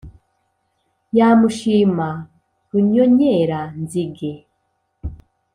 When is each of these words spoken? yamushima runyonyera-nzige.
yamushima 1.17 2.07
runyonyera-nzige. 2.71 4.31